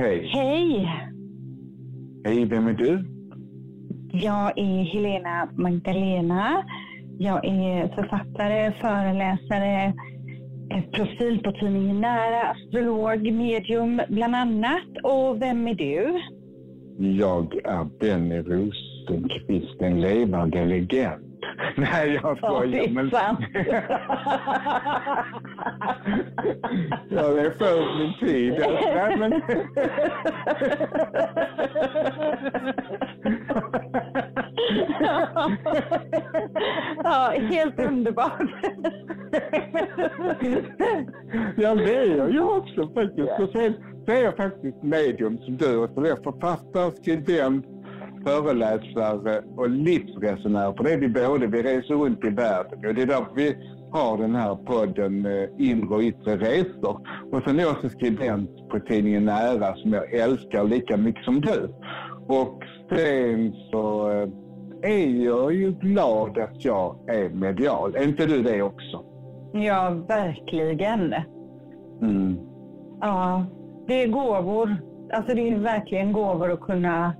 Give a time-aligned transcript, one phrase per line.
[0.00, 0.30] Hej.
[0.32, 0.88] Hej!
[2.24, 3.04] Hej, vem är du?
[4.12, 6.64] Jag är Helena Magdalena.
[7.18, 9.94] Jag är författare, föreläsare,
[10.92, 14.88] profil på tidningen Nära, astrolog, medium bland annat.
[15.02, 16.20] Och vem är du?
[17.18, 21.24] Jag är Benny Rosenqvist, en levande legend.
[21.76, 22.78] Nej, jag skojar.
[22.78, 23.40] är sant.
[27.08, 28.54] ja, det för min tid.
[28.94, 29.32] Nej, men...
[37.04, 38.40] ja, helt underbart.
[41.56, 43.40] ja, det är jag ju också faktiskt.
[43.40, 43.74] Och sen
[44.06, 47.66] så är jag faktiskt medium som du och så är jag författare, skribent,
[48.26, 50.72] föreläsare och livsresenär.
[50.72, 51.46] För det är vi både.
[51.46, 53.56] Vi reser runt i världen och det är därför vi
[53.92, 57.00] har den här podden eh, Inre och yttre resor.
[57.32, 61.40] Och sen är jag också skribent på tidningen Nära som jag älskar lika mycket som
[61.40, 61.74] du.
[62.26, 64.28] Och sen så eh,
[64.82, 67.96] är jag ju glad att jag är medial.
[67.96, 69.04] Är inte du det också?
[69.52, 71.14] Ja, verkligen.
[72.02, 72.38] Mm.
[73.00, 73.44] Ja,
[73.86, 74.76] det är gåvor.
[75.12, 77.14] Alltså det är verkligen gåvor att kunna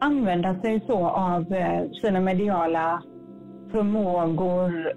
[0.00, 3.02] använda sig så av eh, sina mediala
[3.70, 4.92] förmågor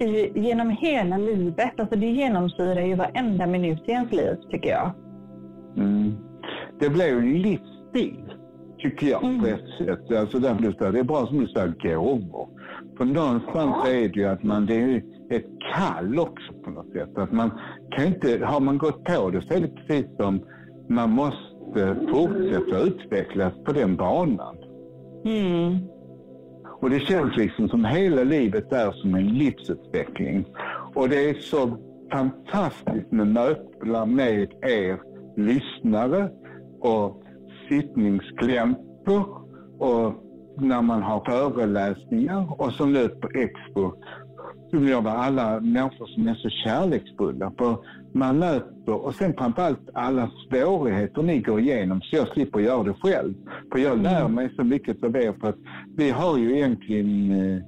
[0.00, 1.80] i, genom hela livet.
[1.80, 4.92] Alltså det genomsyrar ju varenda minut i ens liv, tycker jag.
[5.76, 6.12] Mm.
[6.80, 8.32] Det blir ju livsstil,
[8.78, 9.40] tycker jag, mm.
[9.40, 10.18] på ett sätt.
[10.18, 12.48] Alltså därför det är bra som du säger, gåvor.
[12.96, 13.88] För någonstans ja.
[13.88, 17.18] är det ju att man, det är ett kall också på något sätt.
[17.18, 17.50] Att man
[17.90, 20.40] kan inte, har man gått på det så är det precis som
[20.88, 24.56] man måste fortsätta utvecklas på den banan.
[25.24, 25.78] Mm.
[26.80, 30.44] Och det känns liksom som hela livet är som en livsutveckling.
[30.94, 31.76] Och det är så
[32.12, 35.00] fantastiskt med möten med er
[35.36, 36.30] lyssnare
[36.80, 37.22] och
[37.68, 39.26] sittningsklämpor
[39.78, 40.14] och
[40.56, 43.92] när man har föreläsningar och som nu på Expo
[44.70, 47.52] som jag var alla människor som är så kärleksfulla.
[47.58, 47.78] För
[48.12, 52.94] man möter, och sen framförallt alla svårigheter ni går igenom så jag slipper göra det
[52.94, 53.34] själv.
[53.72, 54.34] För jag lär mm.
[54.34, 55.58] mig så mycket av er för att
[55.96, 57.62] vi har ju egentligen eh,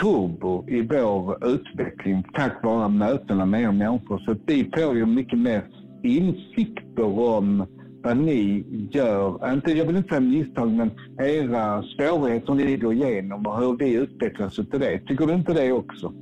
[0.00, 4.18] turbo i vår utveckling tack vare mötena med er människor.
[4.18, 5.62] Så vi får ju mycket mer
[6.02, 7.66] insikter om
[8.02, 13.46] vad ni gör, inte, jag vill inte säga misstag, men era svårigheter ni går igenom
[13.46, 14.98] och hur vi utvecklas utav det.
[14.98, 16.12] Tycker du inte det också?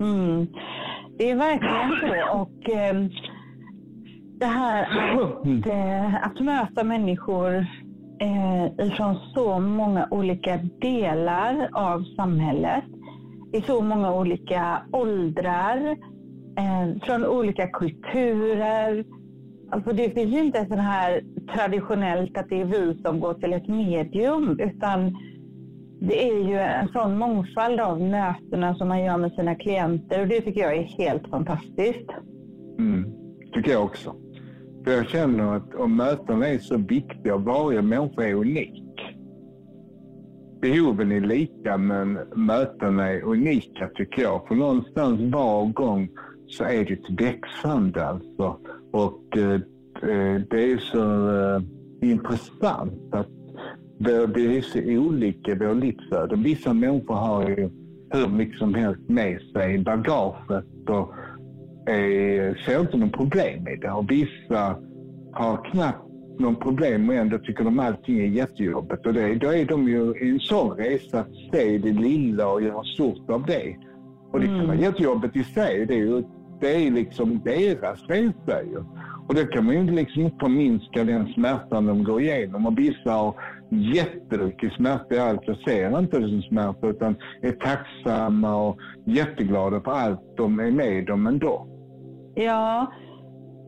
[0.00, 0.46] Mm.
[1.18, 2.38] Det är verkligen så.
[2.38, 3.08] Och eh,
[4.40, 7.66] det här att, eh, att möta människor
[8.20, 12.84] eh, ifrån så många olika delar av samhället,
[13.52, 15.96] i så många olika åldrar,
[16.58, 19.04] eh, från olika kulturer,
[19.70, 21.22] Alltså det finns ju inte så här
[21.54, 25.16] traditionellt att det är vi som går till ett medium, utan
[26.00, 30.28] det är ju en sån mångfald av mötena som man gör med sina klienter och
[30.28, 32.10] det tycker jag är helt fantastiskt.
[32.78, 33.12] Mm,
[33.52, 34.14] tycker jag också.
[34.84, 38.84] För jag känner att om mötena är så viktiga och varje människa är unik.
[40.60, 44.48] Behoven är lika men mötena är unika tycker jag.
[44.48, 46.08] För någonstans var gång
[46.46, 48.58] så är det ett växande alltså.
[48.92, 49.60] Och eh,
[50.50, 51.62] det är så eh,
[52.10, 53.28] intressant att
[54.34, 56.36] vi är så olika vår livsöde.
[56.36, 57.70] Vissa människor har ju
[58.10, 61.12] hur mycket som helst med sig i bagaget och
[61.86, 63.90] är, ser inte något problem med det.
[63.90, 64.76] Och vissa
[65.32, 69.06] har knappt någon problem och ändå tycker de allting är jättejobbigt.
[69.06, 72.62] Och det, då är de ju i en sån resa att se det lilla och
[72.62, 73.76] göra stort av det.
[74.32, 74.80] Och det kan vara mm.
[74.80, 75.86] jättejobbigt i sig.
[75.86, 76.22] Det är ju
[76.60, 78.84] det är liksom deras resa ju.
[79.28, 82.66] Och det kan man ju liksom inte förminska den smärtan de går igenom.
[82.66, 83.34] Och vissa har
[83.70, 89.80] jättemycket smärta i allt och ser inte det som smärta utan är tacksamma och jätteglada
[89.80, 91.66] för allt de är med om ändå.
[92.34, 92.92] Ja,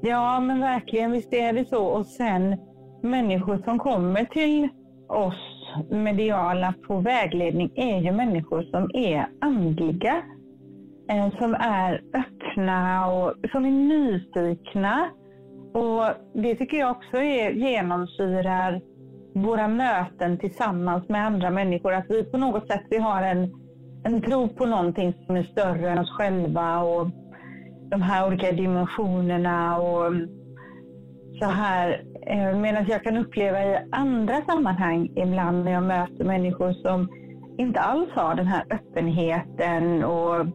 [0.02, 1.84] ja men verkligen visst är det så.
[1.84, 2.56] Och sen
[3.02, 4.68] människor som kommer till
[5.08, 5.60] oss
[5.90, 10.22] mediala på vägledning är ju människor som är andliga.
[11.10, 15.10] Eh, som är öppna och som är nyfikna.
[15.74, 16.04] Och
[16.42, 18.80] det tycker jag också är, genomsyrar
[19.34, 21.92] våra möten tillsammans med andra människor.
[21.92, 23.52] Att vi på något sätt vi har en,
[24.04, 27.10] en tro på någonting som är större än oss själva och
[27.90, 30.12] de här olika dimensionerna och
[31.40, 32.04] så här.
[32.26, 37.08] Eh, medan jag kan uppleva i andra sammanhang ibland när jag möter människor som
[37.58, 40.46] inte alls har den här öppenheten och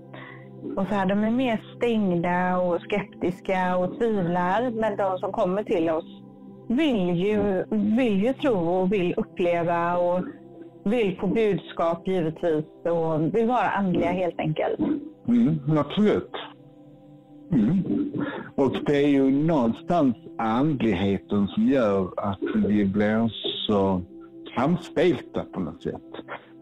[0.76, 4.72] och så här, de är mer stängda och skeptiska och tvivlar.
[4.72, 6.22] Men de som kommer till oss
[6.68, 7.64] vill ju,
[7.98, 10.26] vill ju tro och vill uppleva och
[10.84, 14.80] vill få budskap givetvis och vill vara andliga helt enkelt.
[15.28, 16.32] Mm, absolut.
[17.52, 17.84] Mm.
[18.56, 23.32] Och det är ju någonstans andligheten som gör att vi blir
[23.68, 24.02] så
[24.56, 26.02] samspelta på något sätt.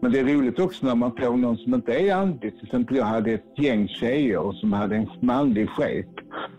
[0.04, 2.54] Men det är roligt också när man får någon som inte är andlig.
[2.54, 6.06] Till exempel jag hade ett gäng tjejer som hade en manlig chef.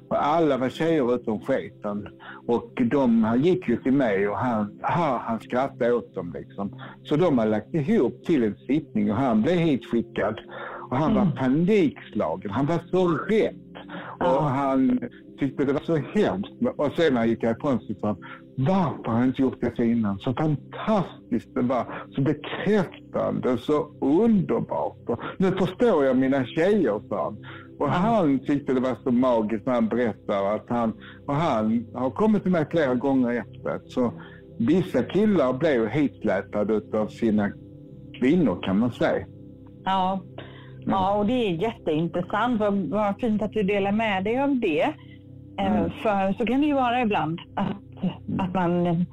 [0.09, 2.07] Och alla var tjejer utom chefen.
[2.47, 6.81] Och de han gick ju till mig och han, ha, han skrattade åt dem liksom.
[7.03, 10.39] Så de har lagt ihop till en sittning och han blev hitskickad.
[10.89, 11.25] Och han mm.
[11.25, 12.51] var panikslagen.
[12.51, 13.77] Han var så rädd.
[14.19, 14.99] Och han
[15.39, 16.53] tyckte det var så hemskt.
[16.77, 18.17] Och sen när han gick härifrån så sa han,
[18.57, 20.19] varför har jag inte gjort detta innan?
[20.19, 21.85] Så fantastiskt det var,
[22.15, 25.19] så bekräftande, så underbart.
[25.37, 27.37] Nu förstår jag mina tjejer, sa han.
[27.79, 30.93] Och han tyckte det var så magiskt när han berättade att han,
[31.27, 33.91] och han har kommit till mig flera gånger efteråt.
[33.91, 34.13] Så
[34.57, 37.51] vissa killar blev hitsläpade av sina
[38.19, 39.25] kvinnor kan man säga.
[39.83, 40.21] Ja,
[40.85, 42.59] ja och det är jätteintressant.
[42.59, 44.81] Vad, vad fint att du delar med dig av det.
[45.59, 45.89] Eh, mm.
[45.89, 47.39] För så kan det ju vara ibland.
[47.55, 47.84] Att
[48.39, 49.05] att man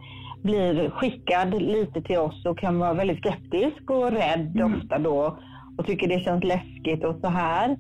[0.43, 4.75] blir skickad lite till oss och kan vara väldigt skeptisk och rädd mm.
[4.75, 5.39] ofta då
[5.79, 7.77] och tycker det känns läskigt och så här.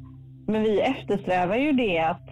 [0.46, 2.28] Men vi eftersträvar ju det att,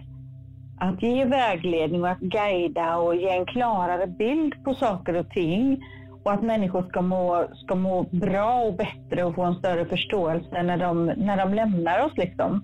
[0.79, 5.83] att ge vägledning och att guida och ge en klarare bild på saker och ting
[6.23, 10.63] och att människor ska må, ska må bra och bättre och få en större förståelse
[10.63, 12.17] när de, när de lämnar oss.
[12.17, 12.63] Liksom.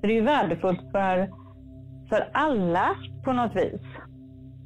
[0.00, 1.30] Så det är ju värdefullt för,
[2.08, 3.80] för alla på något vis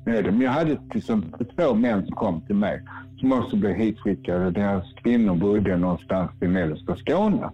[0.05, 0.43] med dem.
[0.43, 2.83] Jag hade till exempel två män som kom till mig
[3.21, 4.51] som också blev hitskickade.
[4.51, 7.51] Deras kvinnor bodde någonstans i mellersta Skåne.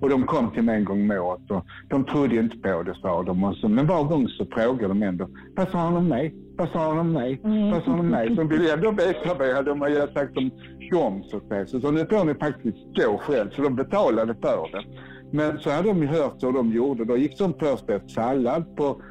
[0.00, 2.94] Och de kom till mig en gång om året och de trodde inte på det
[3.02, 3.44] sa de.
[3.44, 6.34] Och så, men var gång så frågade de ändå, vad sa han om mig?
[6.56, 7.40] Vad sa han om mig?
[7.44, 7.70] Mm.
[7.70, 8.28] Vad sa han om mig?
[8.28, 10.50] De ville ändå veta vad de hade sagt om
[10.90, 11.66] dem så att säga.
[11.66, 13.50] Så, så nu får ni faktiskt gå själv.
[13.50, 14.84] Så de betalade för det.
[15.30, 17.04] Men så hade de hört hur de gjorde.
[17.04, 19.02] Då gick de först efter sallad på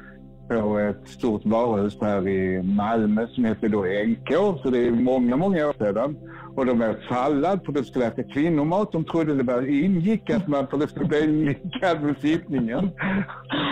[0.48, 4.60] på ett stort varuhus här i Malmö som heter då NK.
[4.62, 6.16] Så det är många, många år sedan.
[6.56, 8.92] Och de åt sallad för de skulle äta kvinnomat.
[8.92, 12.90] De trodde det bara ingick att man, för det skulle bli lyckad med sittningen.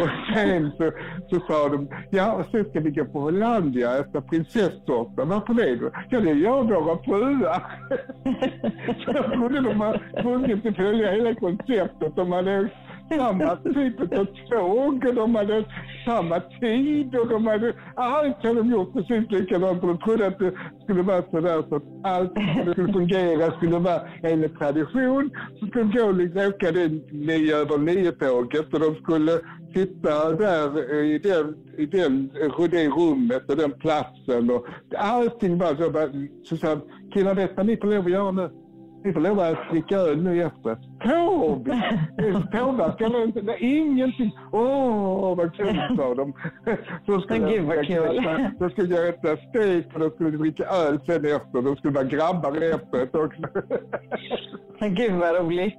[0.03, 0.91] Och sen så,
[1.31, 5.25] så sa de, ja och sen ska vi gå på Hollandia och äta prinsesstårta.
[5.25, 5.91] Varför det då?
[6.11, 7.63] Ja det gör våra fruar.
[9.05, 12.17] så då trodde de var tvungna att följa hela konceptet.
[12.17, 12.69] De hade
[13.09, 15.65] samma typ av tåg och de hade
[16.05, 20.39] samma tid och de hade, allt hade de gjort precis likadant och de trodde att
[20.39, 22.33] det skulle vara sådär så att allt
[22.73, 25.31] skulle fungera skulle vara enligt tradition.
[25.61, 29.33] Så skulle de gå och liksom åka det nio över nio-tåget och de skulle
[29.75, 32.31] sitta där i, den, i den,
[32.71, 34.67] det rummet och den platsen och
[34.97, 35.91] allting var så.
[35.91, 36.09] Bara,
[36.45, 36.81] så sa
[37.15, 38.66] killar detta ni får lov att göra nu?
[39.07, 40.79] Vi får lov att dricka öl nu efteråt.
[41.05, 41.65] Tåg!
[42.53, 43.57] Påverkar inte.
[43.59, 44.39] Ingenting.
[44.53, 46.33] Åh, vad kul sa de.
[47.07, 48.71] Så skulle Gud vad kul.
[48.71, 51.63] Skulle göra ett stek och de skulle dricka öl sen efter.
[51.63, 53.43] De skulle vara grabbar efteråt också.
[54.81, 55.79] Gud vad roligt.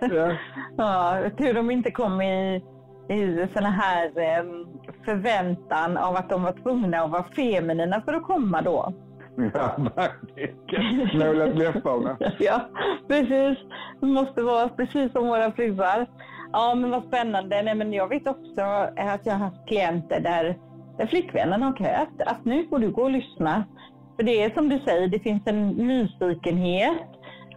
[0.00, 0.36] Ja.
[0.76, 2.62] ja, tur de inte kom i
[3.08, 4.66] i såna här ehm,
[5.04, 8.92] förväntan av att de var tvungna att vara feminina för att komma då.
[9.36, 11.18] Ja, verkligen.
[11.18, 12.16] Målat läpparna.
[12.38, 12.60] ja,
[13.08, 13.58] precis.
[14.00, 16.06] Det måste vara precis som våra fruar.
[16.52, 17.62] Ja, men vad spännande.
[17.62, 18.60] Nej, men jag vet också
[18.96, 20.58] att jag har haft klienter där,
[20.98, 23.64] där flickvännen har krävt att nu får du gå och lyssna.
[24.16, 27.08] För det är som du säger, det finns en nyfikenhet.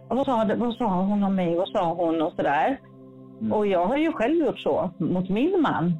[0.08, 1.56] Och vad, sa, vad sa hon om mig?
[1.56, 2.22] Vad sa hon?
[2.22, 2.80] Och sådär.
[3.40, 3.52] Mm.
[3.52, 5.92] Och jag har ju själv gjort så mot min man.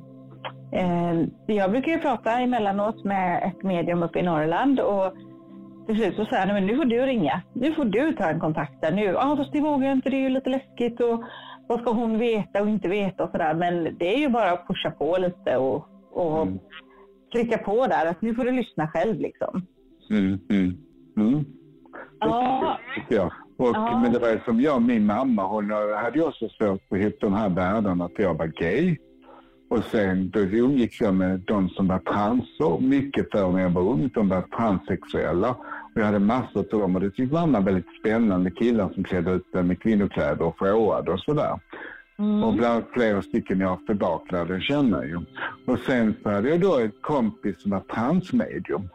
[0.73, 5.13] Eh, jag brukar ju prata emellanåt med ett medium uppe i Norrland och
[5.89, 7.43] till slut så säger han, men nu får du ringa.
[7.53, 9.05] Nu får du ta en kontakt där nu.
[9.05, 11.25] Ja, ah, fast det vågar jag inte, det är ju lite läskigt och
[11.69, 13.55] vad ska hon veta och inte veta och sådär.
[13.55, 16.59] Men det är ju bara att pusha på lite och, och mm.
[17.33, 19.67] trycka på där att nu får du lyssna själv liksom.
[20.11, 20.77] Mm, mm,
[21.17, 21.45] mm.
[22.21, 22.79] Ja.
[23.09, 23.33] ja.
[23.59, 24.01] Och, ja.
[24.03, 27.35] Men det var som jag min mamma, hon hade ju också svårt att hitta de
[27.35, 28.97] här världarna att jag var gay.
[29.71, 33.83] Och sen då umgicks jag med de som var transer mycket för när jag var
[33.83, 34.11] ung.
[34.15, 35.57] De var transsexuella.
[35.99, 39.63] Jag hade massor av dem och det var väldigt spännande killar som klädde ut sig
[39.63, 41.61] med kvinnokläder och frågade och sådär.
[42.19, 42.45] Mm.
[42.45, 45.17] Och bland flera stycken jag förbaklade känner ju.
[45.67, 48.89] Och sen så hade jag då ett kompis som var transmedium.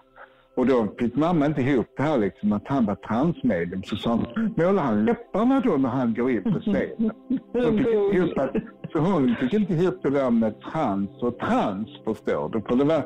[0.55, 3.83] Och då fick mamma inte ihop det här liksom att han var transmedium.
[3.83, 7.12] Så sa hon, målar han läpparna då när han går in på scenen?
[7.53, 8.55] Så, fick ihop att,
[8.91, 12.62] så hon fick inte ihop det där med trans och trans förstår du.
[12.62, 13.03] För det var,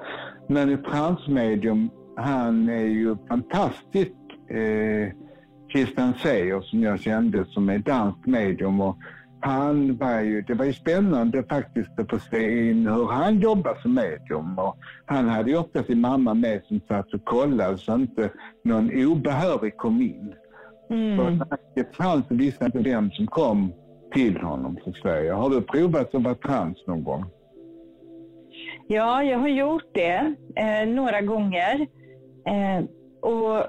[0.47, 4.11] när ett transmedium han är ju fantastisk.
[4.49, 5.13] Eh,
[5.71, 8.97] Christian Seyer som jag kände som är dansk medium och
[9.39, 13.77] han var ju, det var ju spännande faktiskt att få se in hur han jobbar
[13.81, 14.59] som medium.
[14.59, 18.29] Och han hade ju ofta sin mamma med som satt och kollade så inte
[18.63, 20.33] någon obehörig kom in.
[20.89, 21.17] Mm.
[21.17, 23.73] För det fanns visste inte vem som kom
[24.13, 25.35] till honom så att säga.
[25.35, 27.25] Har du provat att vara trans någon gång?
[28.87, 31.87] Ja, jag har gjort det eh, några gånger.
[32.47, 32.83] Eh,
[33.21, 33.65] och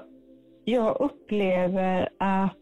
[0.65, 2.55] jag upplever att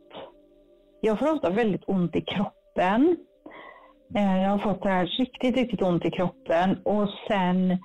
[1.01, 3.17] jag får ofta väldigt ont i kroppen.
[4.15, 7.77] Eh, jag har fått det här riktigt, riktigt ont i kroppen och sen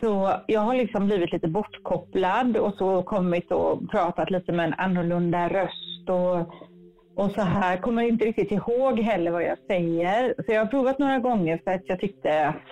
[0.00, 4.74] så jag har liksom blivit lite bortkopplad och så kommit och pratat lite med en
[4.74, 6.38] annorlunda röst och,
[7.24, 7.76] och så här.
[7.76, 10.34] Kommer inte riktigt ihåg heller vad jag säger.
[10.36, 12.62] Så jag har provat några gånger för att jag tyckte att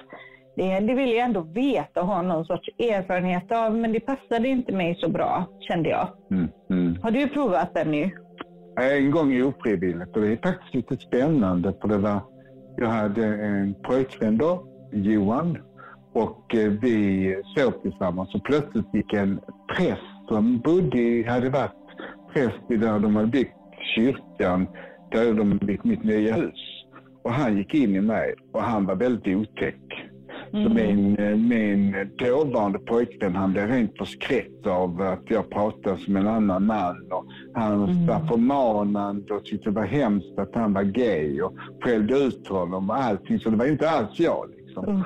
[0.56, 4.48] det, det vill jag ändå veta och ha någon sorts erfarenhet av, men det passade
[4.48, 6.08] inte mig så bra, kände jag.
[6.30, 6.98] Mm, mm.
[7.02, 8.10] Har du provat det nu?
[8.80, 12.20] En gång ofrivilligt och det är faktiskt lite spännande för det var,
[12.76, 15.58] jag hade en pojkvän då, Johan,
[16.12, 19.40] och eh, vi sov tillsammans och plötsligt gick en
[19.76, 21.72] präst som bodde, hade varit
[22.32, 23.56] präst där de hade byggt
[23.96, 24.66] kyrkan,
[25.10, 26.60] där de byggt mitt nya hus.
[27.24, 30.05] Och han gick in i mig och han var väldigt otäck.
[30.56, 30.68] Mm.
[30.68, 36.26] Så min, min dåvarande pojkvän han blev rent förskräckt av att jag pratade som en
[36.26, 37.12] annan man.
[37.12, 38.06] Och han mm.
[38.06, 42.90] var förmanande och tyckte det var hemskt att han var gay och skällde ut honom
[42.90, 43.38] och allting.
[43.38, 44.50] Så det var inte alls jag.
[44.56, 44.84] Liksom.
[44.84, 45.02] Mm.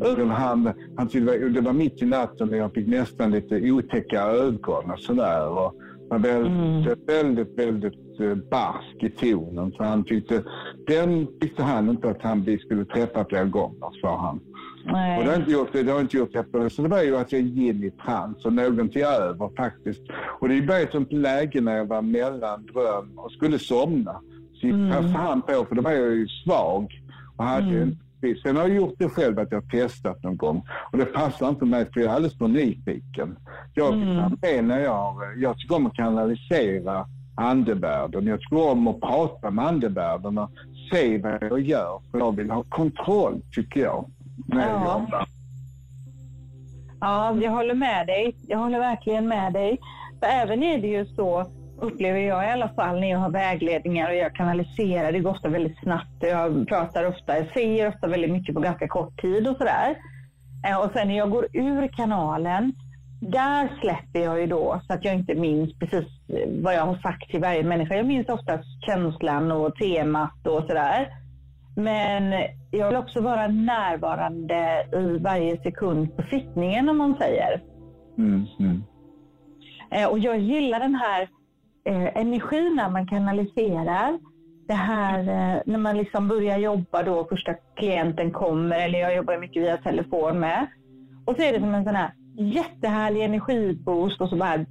[0.00, 3.30] Så han, han tyckte det var, det var mitt i natten och jag fick nästan
[3.30, 5.48] lite otäcka ögon och sådär.
[5.48, 5.74] Och
[6.08, 6.98] var väldigt, mm.
[7.06, 9.72] väldigt, väldigt eh, barsk i tonen.
[9.72, 10.42] Så han tyckte,
[10.86, 14.40] den tyckte han inte att han, vi skulle träffa fler gånger, sa han.
[14.86, 15.18] Nej.
[15.18, 16.70] Och det har inte gjort det, det har inte gjort det.
[16.70, 20.02] Så det var ju att jag gick i trans och någonting över faktiskt.
[20.40, 24.20] Och det var ett sånt läge när jag var mellan dröm och skulle somna.
[24.60, 24.90] Så mm.
[24.90, 27.02] passade han på, för då var jag ju svag
[27.36, 27.96] och hade mm.
[28.42, 31.48] Sen har jag gjort det själv att jag har testat någon gång och det passar
[31.48, 33.36] inte mig för jag är alldeles för nyfiken.
[33.74, 34.68] Jag, mm.
[34.68, 38.26] när jag, jag tycker om att kanalisera andevärlden.
[38.26, 40.50] Jag tycker om att prata med andevärlden och
[40.92, 42.00] se vad jag gör.
[42.10, 44.10] För jag vill ha kontroll, tycker jag
[44.46, 45.26] när jag ja.
[47.00, 48.36] Ja, jag håller med dig.
[48.48, 49.78] Jag håller verkligen med dig.
[50.20, 51.46] För även är det ju så,
[51.80, 55.48] upplever jag i alla fall, när jag har vägledningar och jag kanaliserar, det går ofta
[55.48, 56.16] väldigt snabbt.
[56.20, 59.96] Jag pratar ofta, jag säger ofta väldigt mycket på ganska kort tid och sådär.
[60.68, 62.72] Eh, och sen när jag går ur kanalen,
[63.20, 66.06] där släpper jag ju då så att jag inte minns precis
[66.62, 67.94] vad jag har sagt till varje människa.
[67.94, 71.23] Jag minns oftast känslan och temat och sådär.
[71.76, 72.32] Men
[72.70, 77.62] jag vill också vara närvarande i varje sekund på sittningen om man säger.
[78.18, 78.82] Mm, mm.
[79.90, 81.28] Eh, och jag gillar den här
[81.84, 84.18] eh, energin när man kanaliserar.
[84.68, 89.38] Det här eh, när man liksom börjar jobba då, första klienten kommer, eller jag jobbar
[89.38, 90.66] mycket via telefon med.
[91.24, 94.66] Och så är det som en sån här jättehärlig energiboost och så bara...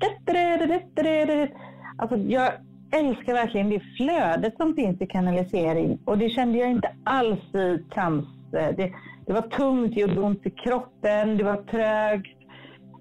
[1.97, 2.51] Alltså jag
[2.93, 7.83] älskar verkligen det flödet som finns i kanalisering och det kände jag inte alls i
[7.93, 8.25] trans.
[8.51, 8.91] Det,
[9.25, 12.37] det var tungt, det gjorde ont i kroppen, det var trögt.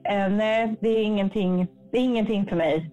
[0.05, 2.91] Eh, nej, det är, ingenting, det är ingenting för mig.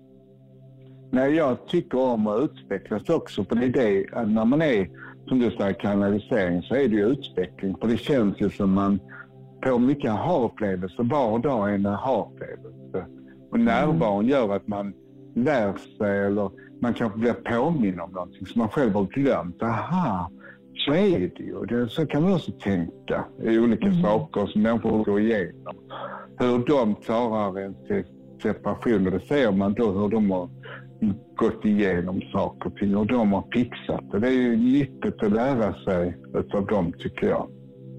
[1.12, 3.46] Nej, jag tycker om att utvecklas också.
[3.46, 4.90] För det är det, när man är,
[5.28, 7.76] som du säger, kanalisering så är det ju utveckling.
[7.82, 9.00] För det känns ju som man
[9.64, 11.04] får mycket aha-upplevelser.
[11.04, 13.06] Var dag är en aha-upplevelse.
[13.52, 14.94] Och närvaron gör att man
[15.36, 19.64] lär sig eller man kanske blir påminn om någonting som man själv har glömt.
[19.64, 20.32] Aha,
[20.86, 21.66] så är det ju.
[21.66, 24.02] Det, så kan man också tänka i olika mm.
[24.02, 25.76] saker som människor går igenom.
[26.40, 27.76] Hur de klarar en
[28.42, 30.50] separation och det ser man då hur de har
[31.36, 34.20] gått igenom saker och ting och de har fixat det.
[34.20, 36.18] Det är ju nyttigt att lära sig
[36.54, 37.50] av dem tycker jag.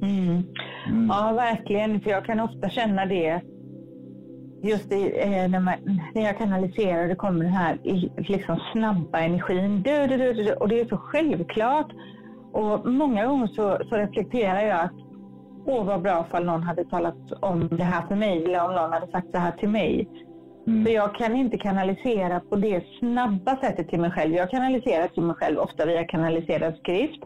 [0.02, 0.42] Mm.
[0.88, 1.06] Mm.
[1.08, 2.00] Ja, verkligen.
[2.00, 3.40] För jag kan ofta känna det
[4.62, 5.74] just det, eh, när, man,
[6.14, 7.78] när jag kanaliserar det kommer den här
[8.16, 9.82] liksom snabba energin.
[9.82, 11.92] Du, du, du, och det är så självklart.
[12.52, 14.92] Och många gånger så, så reflekterar jag att
[15.66, 18.92] åh vad bra ifall någon hade talat om det här för mig eller om någon
[18.92, 20.08] hade sagt så här till mig.
[20.66, 20.84] Mm.
[20.84, 24.34] För jag kan inte kanalisera på det snabba sättet till mig själv.
[24.34, 27.22] Jag kanaliserar till mig själv ofta via kanaliserad skrift.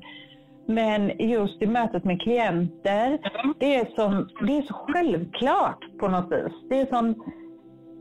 [0.66, 3.18] Men just i mötet med klienter,
[3.58, 6.52] det är, som, det är så självklart på något vis.
[6.70, 7.14] Det är sån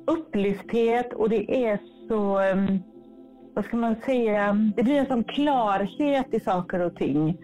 [0.08, 2.80] upplyfthet och det är så, ehm,
[3.54, 7.38] vad ska man säga, det blir en sån klarhet i saker och ting.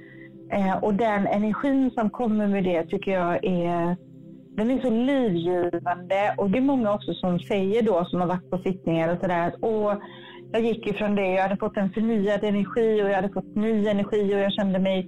[0.51, 3.97] Eh, och den energin som kommer med det tycker jag är,
[4.55, 8.49] den är så livgivande och det är många också som säger då, som har varit
[8.49, 9.63] på sittningar och sådär, att
[10.51, 13.88] jag gick ifrån det, jag hade fått en förnyad energi och jag hade fått ny
[13.88, 15.08] energi och jag kände mig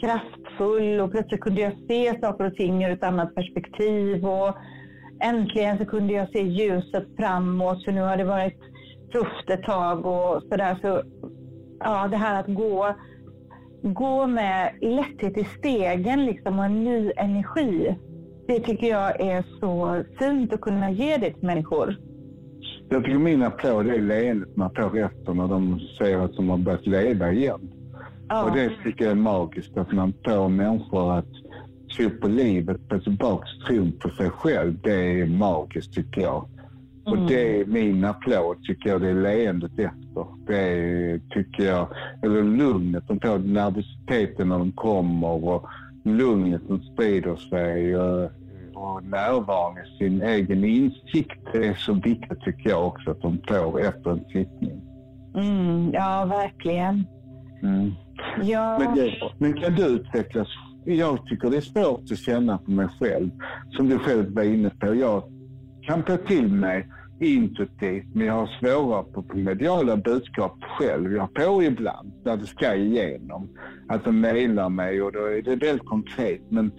[0.00, 4.56] kraftfull och plötsligt kunde jag se saker och ting ur ett annat perspektiv och
[5.20, 8.60] äntligen så kunde jag se ljuset framåt för nu har det varit
[9.12, 10.78] tufft ett tag och sådär.
[10.80, 11.02] Så,
[11.80, 12.94] ja, det här att gå,
[13.82, 17.96] gå med lätthet i stegen liksom och en ny energi.
[18.46, 21.96] Det tycker jag är så fint att kunna ge det till människor.
[22.92, 26.58] Jag tycker min applåd är leendet man får efter när de ser att de har
[26.58, 27.70] börjat leva igen.
[28.28, 28.44] Ja.
[28.44, 31.32] Och det tycker jag är magiskt, att man får människor att
[31.96, 34.78] tro på livet, få tillbaka tron på sig själv.
[34.82, 36.48] Det är magiskt tycker jag.
[37.06, 37.18] Mm.
[37.18, 40.26] Och det är min applåd tycker jag, det är leendet efter.
[40.46, 41.88] Det är, tycker jag,
[42.22, 45.66] eller lugnet de får, nervositeten när de kommer och
[46.04, 48.30] lugnet som sprider sig och,
[48.74, 51.54] och närvaron i sin egen insikt.
[51.54, 54.82] Är så viktigt tycker jag också att de får efter en sittning.
[55.34, 57.06] Mm, ja, verkligen.
[57.62, 57.92] Mm.
[58.42, 58.78] Ja.
[58.78, 60.48] Men, det, men kan du utvecklas?
[60.84, 63.30] Jag tycker det är svårt att känna på mig själv,
[63.70, 64.94] som du själv var inne på.
[64.94, 65.22] Jag
[65.82, 66.88] kan ta till mig
[67.20, 71.12] intuitivt, men jag har svårare på mediala budskap själv.
[71.12, 73.48] Jag får ibland, när det ska igenom,
[73.88, 76.40] att de mejlar mig och då är det väldigt konkret.
[76.48, 76.72] Men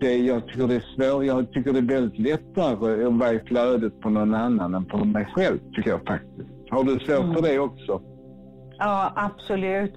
[0.00, 1.24] det, jag tycker det är svårt.
[1.24, 2.72] Jag tycker det är väldigt lättare
[3.06, 6.48] att vara i flödet på någon annan än på mig själv, tycker jag faktiskt.
[6.70, 7.34] Har du svårt mm.
[7.34, 8.02] för det också?
[8.78, 9.94] Ja, absolut.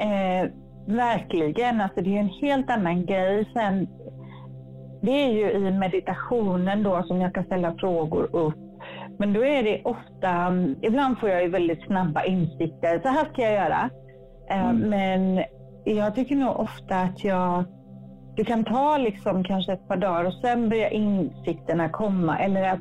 [0.00, 0.50] Eh,
[0.86, 1.80] verkligen.
[1.80, 3.50] Alltså det är en helt annan grej.
[3.54, 3.88] Sen,
[5.02, 8.54] det är ju i meditationen då som jag kan ställa frågor upp.
[9.18, 10.52] Men då är det ofta,
[10.82, 13.00] ibland får jag ju väldigt snabba insikter.
[13.02, 13.90] Så här ska jag göra.
[14.50, 14.90] Eh, mm.
[14.90, 15.44] Men
[15.84, 17.64] jag tycker nog ofta att jag,
[18.36, 22.38] det kan ta liksom kanske ett par dagar och sen börjar insikterna komma.
[22.38, 22.80] Eller att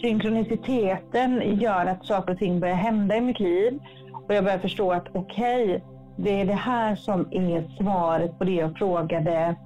[0.00, 3.78] synkroniciteten gör att saker och ting börjar hända i mitt liv.
[4.26, 5.80] Och jag börjar förstå att okej, okay,
[6.16, 9.56] det är det här som är svaret på det jag frågade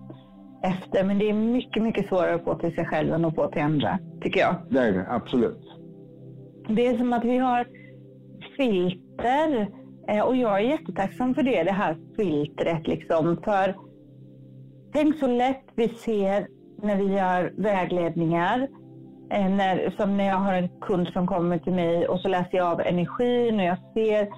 [0.62, 1.04] efter.
[1.04, 3.62] Men det är mycket, mycket svårare att få till sig själv än att få till
[3.62, 4.54] andra, tycker jag.
[4.70, 5.62] Det är det, absolut.
[6.68, 7.66] Det är som att vi har
[8.56, 9.68] filter
[10.08, 12.86] eh, och jag är jättetacksam för det, det här filtret.
[12.86, 13.40] Liksom.
[13.44, 13.74] För
[14.92, 16.46] tänk så lätt vi ser
[16.82, 18.68] när vi gör vägledningar.
[19.30, 22.56] Eh, när, som när jag har en kund som kommer till mig och så läser
[22.56, 24.28] jag av energin och jag ser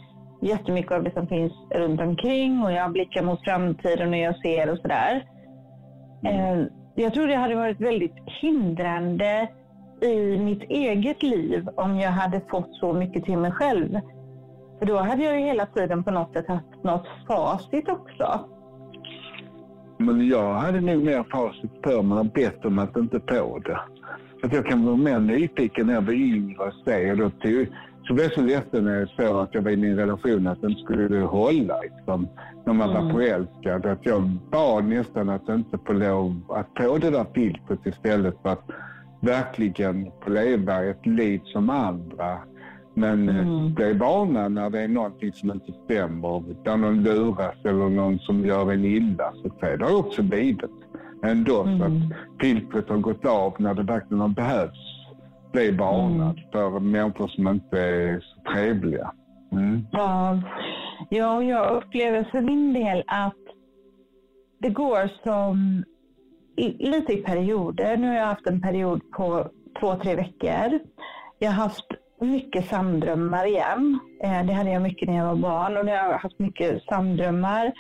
[0.43, 4.71] jättemycket av det som finns runt omkring och jag blickar mot framtiden och jag ser
[4.71, 5.29] och sådär.
[6.25, 6.61] Mm.
[6.61, 9.49] Eh, jag tror det hade varit väldigt hindrande
[10.01, 14.01] i mitt eget liv om jag hade fått så mycket till mig själv.
[14.79, 18.54] För då hade jag ju hela tiden på något sätt haft något facit också.
[19.99, 23.79] Men jag hade nog mer facit för mig och bett om att inte få det.
[24.43, 27.11] Att jag kan vara mer nyfiken när jag var yngre och se.
[27.11, 27.67] Och då tog,
[28.07, 30.47] så blev jag så ledsen när jag såg att jag var inne i en relation
[30.47, 31.81] att den skulle hålla.
[31.81, 32.29] Liksom,
[32.65, 33.05] när man mm.
[33.05, 33.87] var förälskad.
[33.87, 38.49] Att jag bad nästan att inte få lov att få det där filtret istället för
[38.49, 38.71] att
[39.21, 42.39] verkligen få leva ett liv som andra.
[42.95, 43.75] Men eh, mm.
[43.75, 48.47] bli vana när det är någonting som inte stämmer, där någon luras eller någon som
[48.47, 49.33] gör en illa.
[49.43, 49.77] Så att säga.
[49.77, 50.71] Det har också blivit
[51.25, 51.63] ändå.
[51.63, 51.79] Mm.
[51.79, 52.15] Så att mm.
[52.41, 55.05] filtret har gått av när det verkligen har behövts
[55.55, 56.51] bli varnad mm.
[56.53, 59.13] för människor som inte är så trevliga.
[59.53, 59.87] Mm.
[59.93, 60.43] Ja.
[61.11, 63.35] ja, jag upplever för min del att
[64.59, 65.85] det går som
[66.57, 67.97] i, lite i perioder.
[67.97, 69.49] Nu har jag haft en period på
[69.81, 70.81] två, tre veckor.
[71.39, 71.87] Jag har haft
[72.21, 73.99] mycket samdrömmar igen.
[74.23, 77.73] Eh, det hade jag mycket när jag var barn och jag har haft mycket samdrömmar.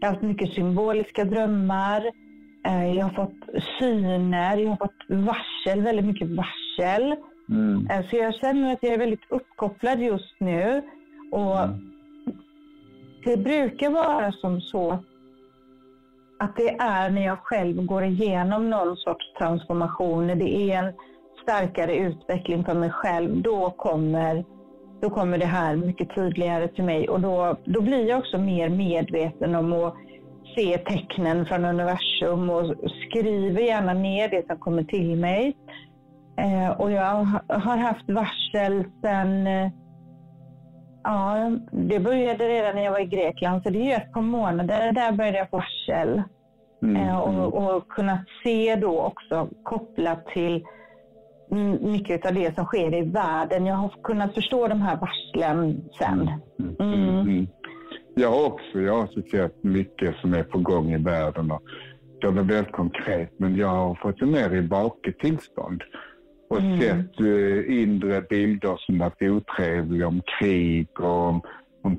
[0.00, 2.12] Jag har haft mycket symboliska drömmar.
[2.66, 7.16] Eh, jag har fått syner, jag har fått varsel, väldigt mycket varsel.
[7.48, 7.88] Mm.
[7.90, 10.82] Eh, så jag känner att jag är väldigt uppkopplad just nu.
[11.32, 11.90] Och mm.
[13.24, 14.98] Det brukar vara som så
[16.38, 20.92] att det är när jag själv går igenom någon sorts transformation, när det är en
[21.50, 24.44] starkare utveckling för mig själv, då kommer,
[25.02, 27.08] då kommer det här mycket tydligare till mig.
[27.08, 29.94] Och då, då blir jag också mer medveten om att
[30.56, 32.74] se tecknen från universum och
[33.08, 35.56] skriver gärna ner det som kommer till mig.
[36.38, 39.46] Eh, och jag har haft varsel sedan
[41.02, 44.22] Ja, det började redan när jag var i Grekland, så det är ju ett par
[44.22, 44.92] månader.
[44.92, 46.22] Där började jag få varsel.
[46.82, 46.96] Mm.
[46.96, 50.64] Eh, och, och kunnat se då också kopplat till
[51.80, 53.66] mycket av det som sker i världen.
[53.66, 56.30] Jag har kunnat förstå de här varslen sen.
[56.58, 56.76] Mm.
[56.80, 57.08] Mm.
[57.08, 57.18] mm.
[57.20, 57.46] mm.
[58.14, 58.80] Jag också.
[58.80, 61.50] Jag har sett mycket som är på gång i världen.
[61.50, 61.62] Och
[62.20, 65.82] uttrycker det väldigt konkret, men jag har fått det mer i baketillstånd
[66.50, 66.80] och mm.
[66.80, 71.40] sett uh, inre bilder som varit otrevliga om krig och om,
[71.82, 71.96] om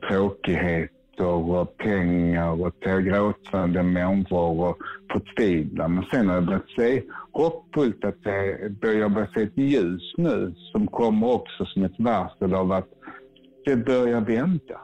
[1.21, 4.77] tråkigheter och pengar och gråtande människor och
[5.11, 5.95] förtvivlan.
[5.95, 10.53] Men sen har jag börjat se hoppfullt att det börjar börja se ett ljus nu
[10.71, 12.87] som kommer också som ett varsel av att
[13.65, 14.79] det börjar vända.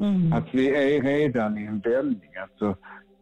[0.00, 0.32] Mm.
[0.32, 2.30] Att vi är redan i en vändning.
[2.42, 2.76] Alltså,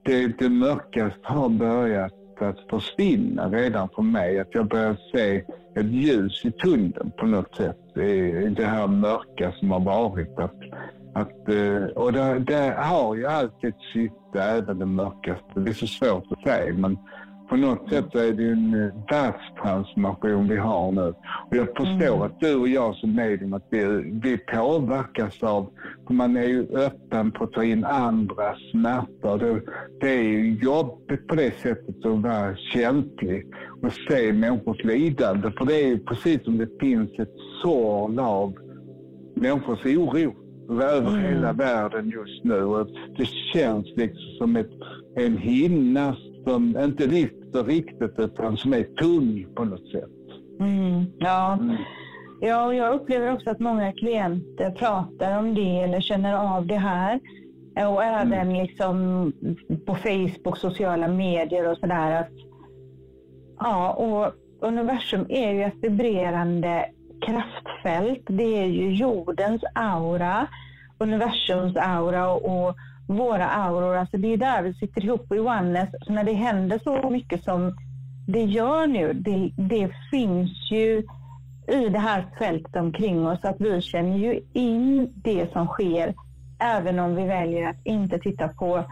[0.04, 4.40] det, det mörkaste har börjat att försvinna redan för mig.
[4.40, 7.96] Att jag börjar se ett ljus i tunneln på något sätt.
[7.96, 10.38] I det här mörka som har varit.
[10.38, 10.60] Att,
[11.12, 15.61] att, eh, och det, det har ju alltid ett syfte, även det mörkaste.
[15.61, 16.98] Det är så svårt att säga men
[17.53, 21.14] på något sätt är det en eh, världstransformation vi har nu.
[21.51, 22.22] Och jag förstår mm.
[22.22, 23.85] att du och jag som medium, att vi,
[24.22, 25.70] vi påverkas av,
[26.07, 29.38] för man är ju öppen för att ta in andras smärtor.
[29.38, 29.62] Det,
[30.01, 33.46] det är ju jobbigt på det sättet att vara känslig
[33.83, 35.51] och se människors lidande.
[35.59, 38.55] För det är ju precis som det finns ett sorl av
[39.35, 42.64] människors oro över hela världen just nu.
[42.64, 44.70] Och det känns liksom som ett,
[45.16, 50.11] en hinna som inte lyfter riktigt utan som är tung på något sätt.
[50.61, 51.59] Mm, ja.
[51.61, 51.77] Mm.
[52.40, 56.77] ja, och jag upplever också att många klienter pratar om det eller känner av det
[56.77, 57.20] här.
[57.77, 58.62] Och även mm.
[58.62, 59.33] liksom
[59.87, 62.29] på Facebook, sociala medier och sådär.
[63.59, 64.33] Ja, och
[64.68, 66.87] universum är ju ett vibrerande
[67.26, 68.22] kraftfält.
[68.26, 70.46] Det är ju jordens aura,
[70.98, 73.96] universums aura och våra auror.
[73.96, 75.88] Alltså det är där vi sitter ihop i oneness.
[76.06, 77.76] Så när det händer så mycket som
[78.26, 81.02] det gör nu, det, det finns ju
[81.66, 86.14] i det här fältet omkring oss att vi känner ju in det som sker
[86.58, 88.85] även om vi väljer att inte titta på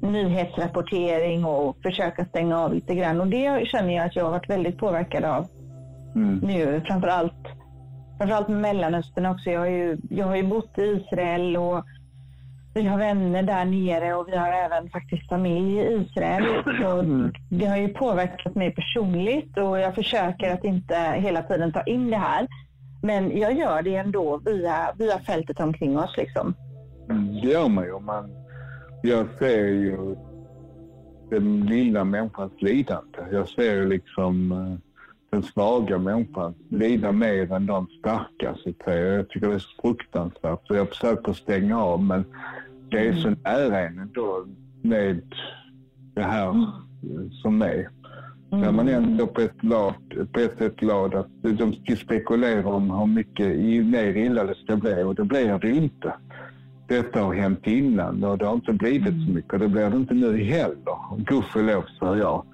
[0.00, 3.20] nyhetsrapportering och försöka stänga av lite grann.
[3.20, 5.46] Och det känner jag att jag har varit väldigt påverkad av
[6.14, 6.38] mm.
[6.42, 6.82] nu.
[6.86, 7.46] Framförallt,
[8.18, 9.50] framförallt med Mellanöstern också.
[9.50, 11.84] Jag har, ju, jag har ju bott i Israel och
[12.74, 16.44] vi har vänner där nere och vi har även faktiskt familj i Israel.
[16.80, 17.32] Så mm.
[17.50, 22.10] det har ju påverkat mig personligt och jag försöker att inte hela tiden ta in
[22.10, 22.46] det här.
[23.02, 26.16] Men jag gör det ändå via, via fältet omkring oss.
[26.16, 26.54] Liksom.
[27.10, 28.00] Mm, det gör man ju.
[28.00, 28.30] Man,
[29.02, 30.16] jag ser ju
[31.30, 33.18] den lilla människans lidande.
[33.32, 34.95] Jag ser ju liksom eh,
[35.30, 38.54] den svaga människan lida mer än de starka.
[38.62, 40.66] Så jag tycker det är så fruktansvärt.
[40.66, 42.24] Så jag försöker stänga av men
[42.90, 43.38] det är så mm.
[43.44, 44.46] nära en ändå
[44.82, 45.22] med
[46.14, 47.30] det här mm.
[47.42, 47.88] som är.
[48.52, 48.60] Mm.
[48.64, 49.94] När man ändå på ett, glad,
[50.32, 53.46] på ett sätt glad att de ska spekulera om hur mycket
[53.86, 56.12] mer illa det ska bli och det blir det inte.
[56.88, 59.96] Detta har hänt innan och det har inte blivit så mycket och det blir det
[59.96, 61.16] inte nu heller.
[61.16, 62.44] Gudskelov säger jag.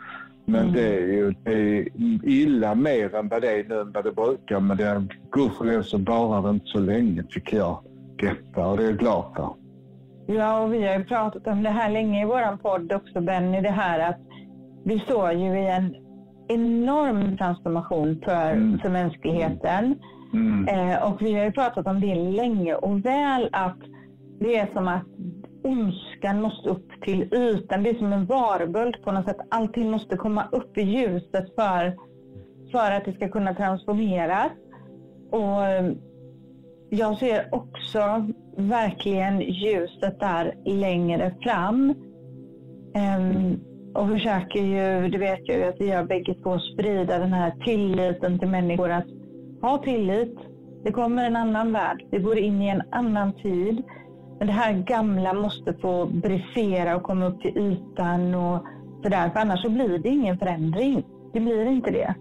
[0.53, 0.73] Men mm.
[0.73, 1.89] det är ju det är
[2.25, 4.61] illa mer än vad det är nu än vad det brukar.
[4.61, 7.79] Men det är gudskelov så varar det inte så länge tycker jag.
[8.19, 9.55] Detta och det är jag glad för.
[10.27, 13.61] Ja, och vi har ju pratat om det här länge i vår podd också Benny,
[13.61, 14.21] det här att
[14.85, 15.97] vi står ju i en
[16.49, 18.79] enorm transformation för, mm.
[18.79, 19.95] för mänskligheten.
[20.35, 20.69] Mm.
[20.69, 23.79] Eh, och vi har ju pratat om det länge och väl att
[24.41, 25.07] det är som att
[25.65, 27.83] ondskan måste upp till ytan.
[27.83, 29.37] Det är som en varböld på något sätt.
[29.49, 31.97] Allting måste komma upp i ljuset för,
[32.73, 34.53] för att det ska kunna transformeras.
[35.31, 35.93] Och eh,
[36.91, 41.95] jag ser också verkligen ljuset där längre fram.
[42.95, 43.61] Um,
[43.95, 47.51] och försöker ju, det vet jag ju att vi gör bägge två, sprida den här
[47.65, 48.91] tilliten till människor.
[48.91, 49.07] Att
[49.61, 50.39] ha tillit.
[50.85, 52.05] Det kommer en annan värld.
[52.11, 53.83] Vi går in i en annan tid.
[54.43, 58.67] Men det här gamla måste få brisera och komma upp till ytan och
[59.03, 59.31] sådär.
[59.31, 61.05] För annars så blir det ingen förändring.
[61.33, 62.15] Det blir inte det.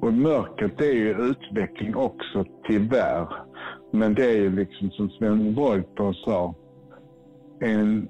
[0.00, 3.28] Och mörkret är ju utveckling också, tyvärr.
[3.90, 6.54] Men det är ju liksom som Sven Wollter sa.
[7.60, 8.08] En,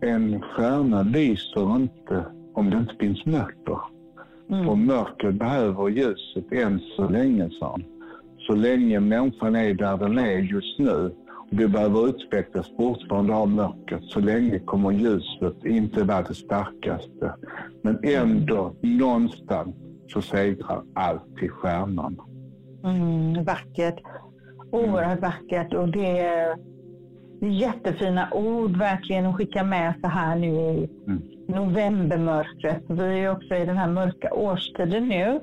[0.00, 3.78] en stjärna lyser inte om det inte finns mörker.
[4.50, 4.68] Mm.
[4.68, 7.84] Och mörker behöver ljuset än så länge, sa han.
[8.38, 11.14] Så länge människan är där den är just nu
[11.50, 14.04] vi behöver utvecklas fortfarande av mörkret.
[14.04, 17.34] Så länge kommer ljuset inte vara det starkaste.
[17.82, 19.76] Men ändå, någonstans
[20.08, 22.20] så segrar alltid stjärnan.
[22.84, 23.98] Mm, vackert.
[24.72, 26.56] Oerhört vackert och det är
[27.40, 31.22] jättefina ord verkligen att skicka med så här nu i mm.
[31.48, 32.82] novembermörkret.
[32.88, 35.40] Vi är också i den här mörka årstiden nu.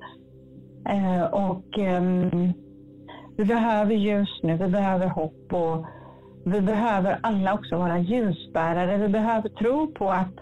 [0.90, 2.04] Eh, och eh,
[3.38, 5.86] vi behöver ljus nu, vi behöver hopp och
[6.52, 8.98] vi behöver alla också vara ljusbärare.
[8.98, 10.34] Vi behöver tro på att,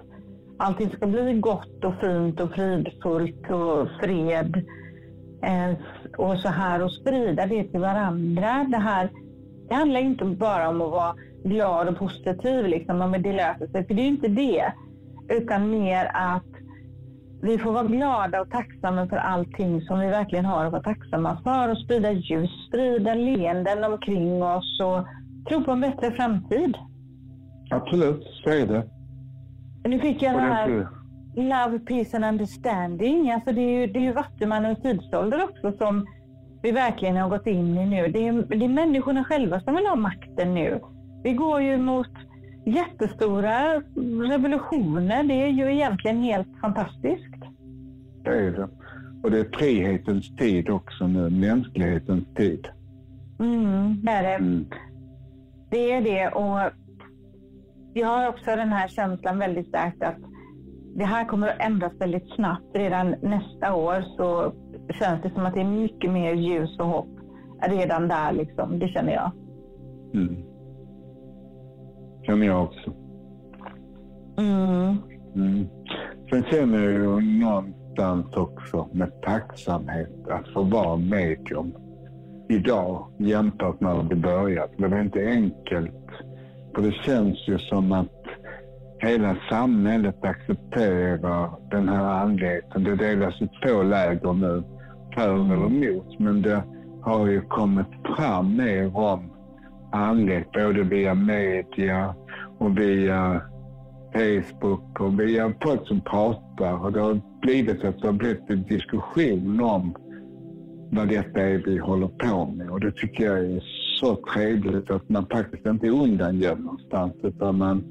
[0.57, 4.65] allting ska bli gott och fint och fridfullt och fred.
[5.43, 5.77] Eh,
[6.17, 8.65] och så här och sprida det till varandra.
[8.71, 9.09] Det, här,
[9.69, 13.87] det handlar inte bara om att vara glad och positiv, liksom, om det löser sig,
[13.87, 14.73] för det är ju inte det.
[15.29, 16.43] Utan mer att
[17.41, 21.41] vi får vara glada och tacksamma för allting som vi verkligen har att vara tacksamma
[21.43, 25.07] för och sprida ljus, sprida leenden omkring oss och
[25.49, 26.77] tro på en bättre framtid.
[27.69, 28.83] Absolut, så är det.
[29.89, 30.87] Nu fick jag det här
[31.35, 33.31] Love, Peace and Understanding.
[33.31, 36.07] Alltså det är ju, det är ju Vattumannens tidsålder också som
[36.63, 38.07] vi verkligen har gått in i nu.
[38.07, 40.79] Det är, det är människorna själva som vill ha makten nu.
[41.23, 42.11] Vi går ju mot
[42.65, 43.81] jättestora
[44.29, 45.23] revolutioner.
[45.23, 47.35] Det är ju egentligen helt fantastiskt.
[48.23, 48.69] Det är det.
[49.23, 52.67] Och det är frihetens tid också nu, mänsklighetens tid.
[53.39, 54.35] Mm, det är det.
[54.35, 54.65] Mm.
[55.75, 56.71] Det är det och
[57.93, 60.17] jag har också den här känslan väldigt starkt att
[60.95, 62.65] det här kommer att ändras väldigt snabbt.
[62.73, 64.53] Redan nästa år så
[64.99, 67.19] känns det som att det är mycket mer ljus och hopp
[67.61, 68.79] redan där liksom.
[68.79, 69.31] Det känner jag.
[70.13, 70.35] Mm.
[72.23, 72.93] känner jag också.
[74.37, 74.97] Mm.
[75.35, 75.67] Mm.
[76.29, 81.73] Sen känner jag ju någonstans också med tacksamhet att få vara medium
[82.49, 84.71] idag jämfört med när det började.
[84.77, 86.09] Det var inte enkelt.
[86.75, 88.11] För det känns ju som att
[88.99, 92.83] hela samhället accepterar den här andligheten.
[92.83, 94.63] Det delas i två läger nu,
[95.15, 96.19] för eller emot.
[96.19, 96.63] Men det
[97.01, 99.31] har ju kommit fram mer om
[99.91, 102.15] andlighet, både via media
[102.57, 103.41] och via
[104.13, 106.83] Facebook och via folk som pratar.
[106.85, 109.95] Och det har blivit att det har blivit en diskussion om
[110.95, 112.69] vad detta är vi håller på med.
[112.69, 113.63] Och det tycker jag är
[113.99, 117.83] så trevligt att man faktiskt inte undangömmer någonstans utan man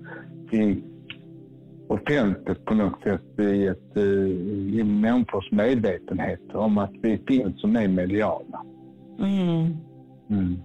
[1.89, 4.03] offentligt på något sätt i, ett, eh,
[4.79, 8.65] i människors medvetenhet om att vi finns som är mediala.
[9.19, 9.77] Mm.
[10.31, 10.59] Mm.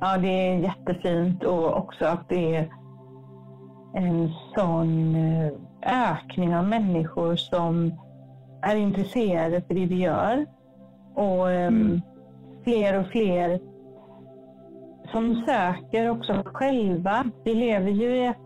[0.00, 2.68] Ja, det är jättefint och också att det är
[3.94, 5.52] en sån eh,
[6.12, 7.94] ökning av människor som
[8.62, 10.46] är intresserade för det vi gör.
[11.14, 12.00] Och ehm, mm.
[12.64, 13.60] fler och fler
[15.12, 17.24] som söker också själva.
[17.44, 18.36] Vi lever ju i ett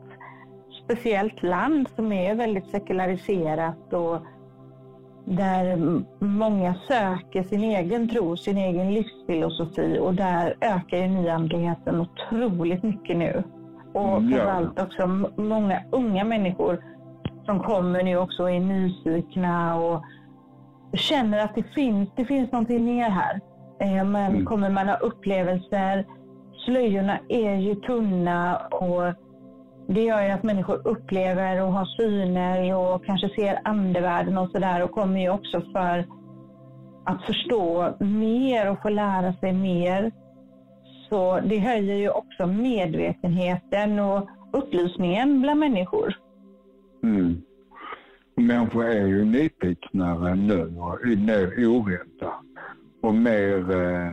[0.85, 4.18] speciellt land som är väldigt sekulariserat och
[5.24, 5.77] där
[6.18, 13.16] många söker sin egen tro, sin egen livsfilosofi och där ökar ju nyandligheten otroligt mycket
[13.16, 13.42] nu.
[13.92, 16.85] Och mm, framförallt också många unga människor
[17.44, 20.05] som kommer nu också är nyfikna och
[20.96, 23.40] känner att det finns, det finns någonting mer här.
[23.80, 24.44] Eh, men mm.
[24.44, 26.07] kommer man ha upplevelser,
[26.64, 29.14] slöjorna är ju tunna och
[29.88, 34.83] det gör ju att människor upplever och har syner och kanske ser andevärlden och sådär
[34.83, 36.07] och kommer ju också för
[37.04, 40.12] att förstå mer och få lära sig mer.
[41.09, 46.14] Så det höjer ju också medvetenheten och upplysningen bland människor.
[47.02, 47.42] Mm.
[48.36, 52.34] Människor är ju nyfiknare nu och mer orädda
[53.02, 54.12] och mer eh,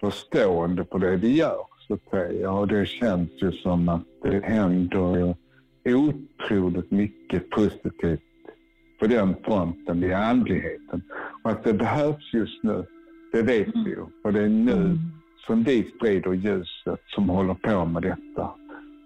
[0.00, 2.52] förstående på det de gör så att säga.
[2.52, 5.34] Och det känns ju som att det händer
[5.84, 8.20] otroligt mycket positivt
[9.00, 11.02] på den fronten i andligheten.
[11.44, 12.84] Och att det behövs just nu,
[13.32, 14.04] det vet vi ju.
[14.24, 14.98] Och det är nu mm.
[15.46, 18.54] som vi sprider ljuset som håller på med detta.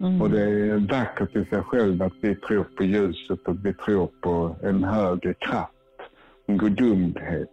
[0.03, 0.23] Mm.
[0.23, 4.07] Och det är vackert i sig själv att vi tror på ljuset och vi tror
[4.21, 5.73] på en högre kraft,
[6.47, 7.49] en gudomlighet.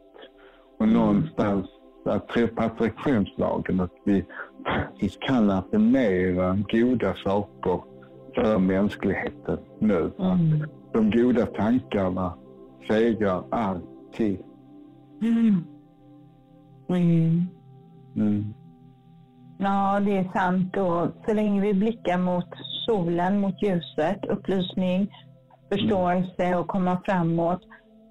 [0.77, 0.97] Och mm.
[0.97, 1.65] någonstans
[2.05, 4.25] att tro på attraktionslagen, att vi
[4.65, 7.81] faktiskt kan affirmera goda saker
[8.35, 10.11] för mänskligheten nu.
[10.19, 10.67] Mm.
[10.93, 12.33] De goda tankarna
[12.87, 14.39] segrar alltid.
[15.21, 15.63] Mm.
[18.15, 18.53] Mm.
[19.61, 20.77] Ja, det är sant.
[20.77, 22.47] Och så länge vi blickar mot
[22.85, 25.13] solen, mot ljuset, upplysning,
[25.71, 27.61] förståelse och komma framåt,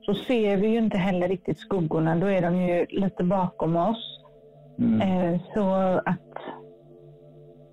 [0.07, 2.17] så ser vi ju inte heller riktigt skuggorna.
[2.17, 4.21] Då är de ju lite bakom oss.
[4.79, 5.01] Mm.
[5.01, 5.73] Eh, så
[6.05, 6.33] att,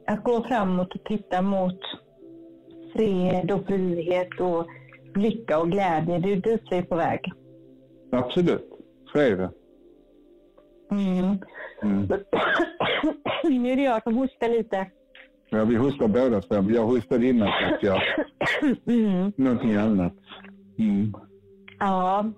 [0.07, 1.79] att gå framåt och titta mot
[2.93, 4.67] fred och frihet och
[5.15, 7.31] lycka och glädje, det är dit vi är på väg.
[8.11, 8.69] Absolut,
[9.13, 9.49] så är det.
[10.91, 11.39] Mm.
[11.83, 12.07] Mm.
[13.49, 14.87] nu är det jag som hostar lite.
[15.49, 16.71] Ja, vi hostar båda två.
[16.71, 18.01] Jag hostade innan att jag...
[18.87, 19.33] Mm.
[19.37, 20.13] Någonting annat.
[20.79, 21.13] Mm.
[21.79, 22.31] Ja.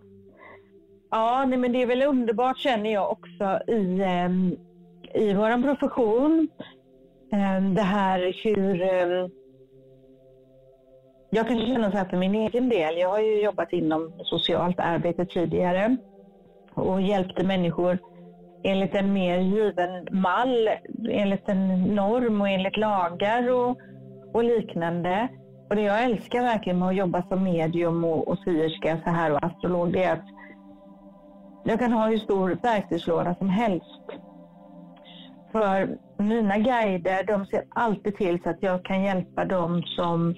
[1.11, 4.55] Ja, nej, men det är väl underbart känner jag också i, ehm,
[5.13, 6.47] i vår profession.
[7.31, 9.29] Ehm, det här hur, ehm,
[11.29, 12.97] jag kan känna så här för min egen del.
[12.97, 15.97] Jag har ju jobbat inom socialt arbete tidigare
[16.73, 17.97] och hjälpte människor
[18.67, 20.69] enligt en mer given mall,
[21.09, 23.77] enligt en norm och enligt lagar och,
[24.33, 25.27] och liknande.
[25.69, 29.31] Och det jag älskar verkligen med att jobba som medium och, och syerska så här
[29.31, 30.25] och astrolog, det är att
[31.63, 34.05] jag kan ha hur stor verktygslåda som helst.
[35.51, 40.35] För mina guider, de ser alltid till så att jag kan hjälpa dem som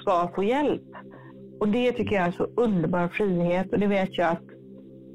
[0.00, 0.82] ska få hjälp.
[1.60, 4.55] Och det tycker jag är så underbar frihet och det vet jag att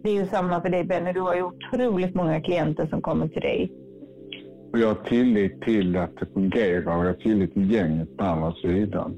[0.04, 1.14] det är ju samma för dig Benny.
[1.14, 3.72] Du har ju otroligt många klienter som kommer till dig.
[4.74, 8.24] Och jag har tillit till att det fungerar och jag har tillit till gänget på
[8.24, 9.16] andra sidan.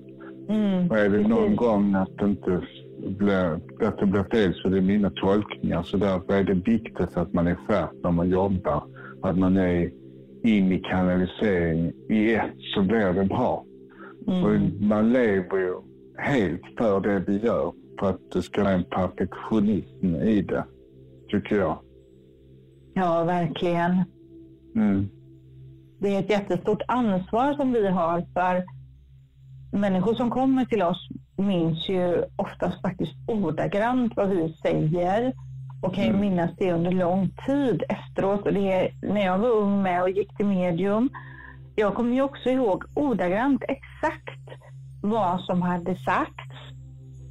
[0.49, 2.61] Mm, och är det någon gång att det inte
[3.07, 5.83] blir, att det blir fel så är det mina tolkningar.
[5.83, 8.83] Så därför är det viktigt att man är skärpt när man jobbar.
[9.21, 9.91] Att man är
[10.43, 13.65] in i kanalisering i ett så blir det bra.
[14.27, 14.43] Mm.
[14.43, 15.73] Och man lever ju
[16.17, 20.63] helt för det vi gör för att det ska vara en perfektionism i det,
[21.33, 21.79] tycker jag.
[22.93, 24.03] Ja, verkligen.
[24.75, 25.09] Mm.
[25.99, 28.63] Det är ett jättestort ansvar som vi har för
[29.71, 35.33] människor som kommer till oss minns ju oftast faktiskt ordagrant vad vi säger
[35.81, 36.21] och kan ju mm.
[36.21, 38.45] minnas det under lång tid efteråt.
[38.45, 41.09] Och det är när jag var ung med och gick till medium.
[41.75, 44.61] Jag kommer ju också ihåg ordagrant exakt
[45.01, 46.73] vad som hade sagts.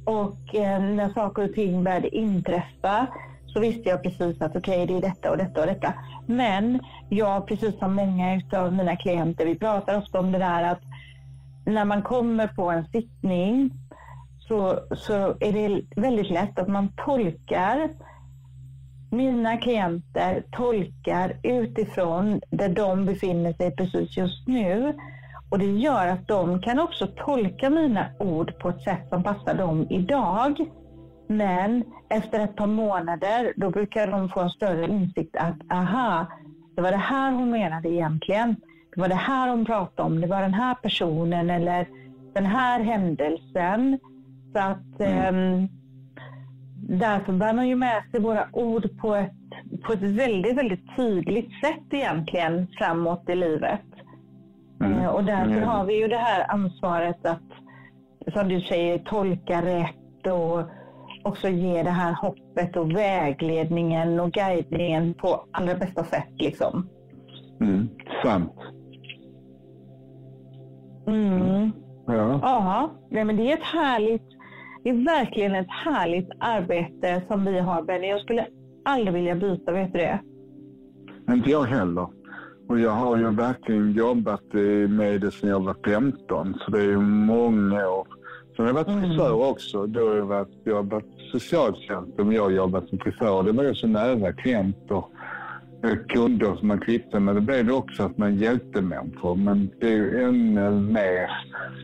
[0.05, 3.07] Och eh, när saker och ting började inträffa
[3.53, 5.93] så visste jag precis att okej, okay, det är detta och detta och detta.
[6.27, 10.81] Men jag, precis som många av mina klienter, vi pratar ofta om det där att
[11.65, 13.71] när man kommer på en sittning
[14.39, 17.89] så, så är det väldigt lätt att man tolkar
[19.13, 24.93] mina klienter tolkar utifrån där de befinner sig precis just nu.
[25.49, 29.53] Och det gör att de kan också tolka mina ord på ett sätt som passar
[29.53, 30.65] dem idag.
[31.37, 36.25] Men efter ett par månader, då brukar de få en större insikt att aha,
[36.75, 38.55] det var det här hon menade egentligen.
[38.95, 40.21] Det var det här hon pratade om.
[40.21, 41.87] Det var den här personen eller
[42.33, 43.99] den här händelsen.
[44.53, 45.35] Så att mm.
[45.35, 45.69] um,
[46.99, 49.31] därför bär man ju med sig våra ord på ett,
[49.83, 53.81] på ett väldigt, väldigt tydligt sätt egentligen framåt i livet.
[54.81, 54.99] Mm.
[54.99, 55.63] Uh, och därför mm.
[55.63, 57.49] har vi ju det här ansvaret att,
[58.33, 60.69] som du säger, tolka rätt och
[61.23, 66.29] också ge det här hoppet och vägledningen och guidningen på allra bästa sätt.
[66.37, 66.87] Liksom.
[67.61, 67.89] Mm,
[68.23, 68.53] sant.
[71.07, 71.71] Mm.
[72.07, 72.39] Ja.
[73.09, 74.29] ja, men det är ett härligt,
[74.83, 78.07] det är verkligen ett härligt arbete som vi har Benny.
[78.07, 78.47] Jag skulle
[78.85, 80.19] aldrig vilja byta, vet du det?
[81.33, 82.07] Inte jag heller.
[82.69, 84.53] Och jag har ju verkligen jobbat
[84.89, 88.07] med det sedan jag var 15, så det är ju många år.
[88.55, 89.01] Sen har jag varit mm.
[89.01, 89.87] frisör också.
[89.87, 93.43] Då har jag varit, jobbat socialtjänst, men jag har jobbat som frisör.
[93.43, 95.03] Det var ju så nära klienter
[96.09, 97.35] kunder som man klippte med.
[97.35, 99.35] Det blev det också att man hjälpte människor.
[99.35, 101.29] Men det är ju ännu mer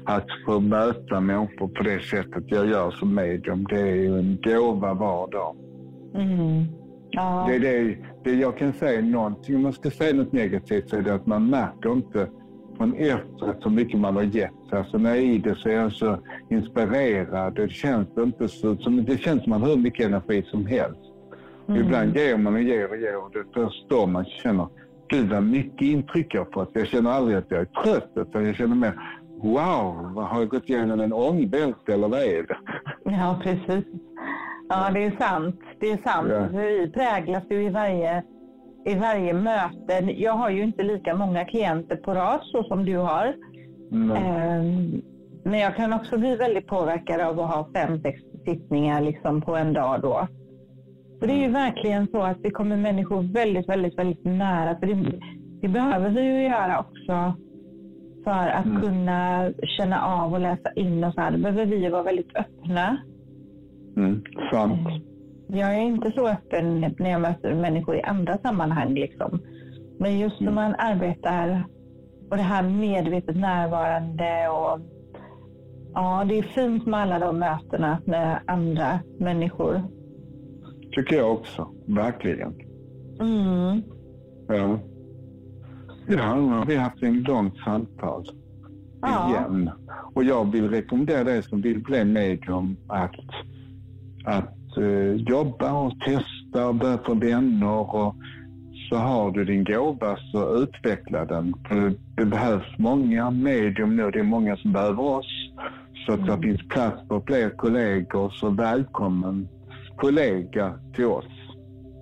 [0.05, 3.63] att få möta människor på det sättet jag gör som medium.
[3.69, 5.55] Det är ju en gåva var dag.
[6.15, 6.65] Mm.
[7.11, 7.45] Ja.
[7.49, 10.95] Det är det, det jag kan säga någonting, om man ska säga något negativt så
[10.95, 12.27] är det att man märker inte
[12.79, 14.73] från efteråt så mycket man har gett.
[14.73, 16.17] Alltså när jag är i det så är jag så
[16.49, 17.55] inspirerad.
[17.55, 20.99] Det känns inte så, som, det känns som man har hur mycket energi som helst.
[21.67, 21.81] Mm.
[21.81, 24.67] Ibland ger man och ger och ger och det är först då man känner
[25.07, 26.69] Gud vad mycket intryck jag fått.
[26.73, 28.93] Jag känner aldrig att jag är trött utan jag känner mer
[29.41, 32.57] Wow, vad har jag gått igenom en ångvält eller vad är det?
[33.03, 33.85] Ja, precis.
[34.69, 35.61] Ja, det är sant.
[35.79, 36.27] Det är sant.
[36.29, 36.47] Ja.
[36.51, 38.23] Vi präglas ju i varje,
[38.85, 40.13] i varje möte.
[40.17, 43.35] Jag har ju inte lika många klienter på rad så som du har.
[43.91, 45.01] Mm.
[45.43, 49.55] Men jag kan också bli väldigt påverkad av att ha fem, sex sittningar liksom på
[49.55, 50.27] en dag då.
[51.19, 54.79] För det är ju verkligen så att vi kommer människor väldigt, väldigt, väldigt nära.
[54.79, 55.19] För det,
[55.61, 57.33] det behöver vi ju göra också
[58.23, 58.81] för att mm.
[58.81, 61.31] kunna känna av och läsa in och så här.
[61.31, 62.97] Då behöver vi vara väldigt öppna.
[63.97, 65.08] Mm, sant.
[65.51, 68.93] Jag är inte så öppen när jag möter människor i andra sammanhang.
[68.93, 69.39] Liksom.
[69.99, 71.63] Men just när man arbetar
[72.31, 74.79] och det här medvetet närvarande och
[75.93, 79.83] ja, det är fint med alla de mötena med andra människor
[80.91, 81.67] tycker jag också.
[81.85, 82.53] Verkligen.
[83.19, 83.81] Mm.
[84.47, 84.79] Ja.
[86.07, 88.25] Ja, nu har vi haft en långt samtal
[89.01, 89.29] ja.
[89.29, 89.71] igen.
[90.13, 93.15] Och jag vill rekommendera dig som vill bli medium att,
[94.25, 97.95] att uh, jobba och testa och börja få vänner.
[97.95, 98.15] Och
[98.89, 101.53] så har du din gåva så utveckla den.
[101.67, 104.11] För det behövs många medium nu.
[104.11, 105.51] Det är många som behöver oss.
[106.05, 106.41] Så att det Mm.
[106.41, 108.29] finns plats för fler kollegor.
[108.29, 109.47] Så välkommen
[109.97, 111.25] kollega till oss.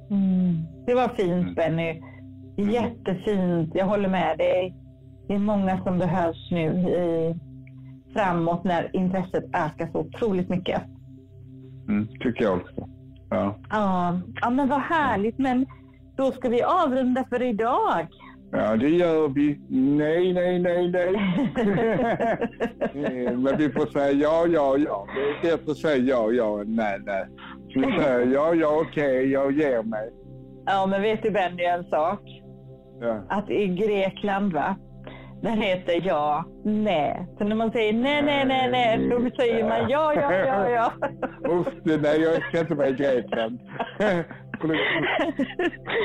[0.10, 0.56] Mm.
[0.86, 1.54] Det var fint Mm.
[1.54, 2.02] Benny.
[2.58, 3.72] Jättefint.
[3.76, 4.76] Jag håller med dig.
[5.28, 7.36] Det är många som behövs nu i,
[8.14, 10.82] framåt när intresset ökar så otroligt mycket.
[11.88, 12.88] Mm, tycker jag också.
[13.30, 13.56] Ja.
[13.70, 15.38] Ja, ja men vad härligt.
[15.38, 15.66] Men
[16.18, 18.08] då ska vi avrunda för idag.
[18.52, 19.60] ja, det gör vi.
[19.70, 21.16] Nej, nej, nej, nej.
[22.94, 25.08] Eh, Men vi får säga ja, ja, ja.
[25.42, 27.26] Det är bättre att säga ja, ja, nej, nej.
[27.74, 30.10] Så vi säger ja, ja, okej, jag ger mig.
[30.66, 32.22] Ja, men vet du Benny en sak?
[33.02, 33.26] Ja.
[33.30, 34.76] Att i Grekland va,
[35.42, 37.28] där heter ja, nej.
[37.38, 40.92] Så när man säger nej, nej, nej, nej, då säger man ja, ja, ja, ja.
[41.52, 42.22] Usch, det- nej,
[42.54, 43.60] jag inte vara i Grekland.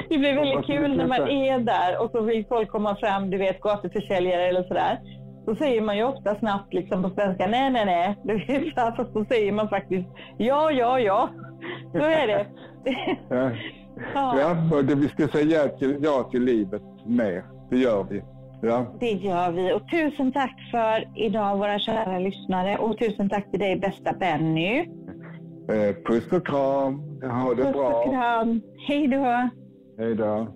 [0.09, 3.39] Det blir väldigt kul när man är där och så vill folk komma fram, du
[3.39, 4.99] vet gatuförsäljare eller sådär.
[5.47, 8.17] Då säger man ju ofta snabbt liksom på svenska, nej, nej, nej.
[8.25, 10.09] Du vet, fast då säger man faktiskt
[10.39, 11.29] ja, ja, ja.
[11.93, 12.47] Så är det.
[14.15, 14.35] Ja.
[14.41, 17.45] Ja, och det, vi ska säga ja till, ja till livet mer.
[17.71, 18.23] Det gör vi.
[18.63, 18.87] Ja.
[19.01, 19.73] Det gör vi.
[19.73, 24.79] Och tusen tack för idag våra kära lyssnare och tusen tack till dig bästa Benny.
[25.69, 26.95] Eh, puss och kram.
[27.23, 28.11] Ha det Puss och bra.
[28.11, 28.61] kram.
[28.89, 29.49] Hej då.
[29.99, 30.47] Hej då.